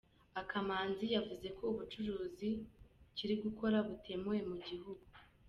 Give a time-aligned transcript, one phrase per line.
[0.41, 2.49] Akamanzi yavuze ko ubucuruzi
[3.15, 5.05] kiri gukora butemewe mu gihugu.